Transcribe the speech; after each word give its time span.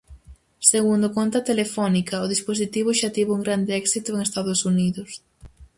Segundo 0.71 1.07
conta 1.17 1.45
Telefónica, 1.49 2.23
o 2.25 2.31
dispositivo 2.33 2.89
xa 2.99 3.09
tivo 3.15 3.31
un 3.37 3.41
grande 3.45 3.73
éxito 3.83 4.09
en 4.13 4.19
Estados 4.27 4.59
Unidos. 4.71 5.09